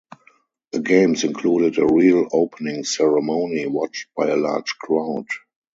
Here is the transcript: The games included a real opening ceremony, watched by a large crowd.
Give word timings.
The 0.71 0.79
games 0.79 1.23
included 1.23 1.77
a 1.77 1.85
real 1.85 2.27
opening 2.33 2.83
ceremony, 2.85 3.67
watched 3.67 4.07
by 4.17 4.29
a 4.29 4.35
large 4.35 4.75
crowd. 4.79 5.27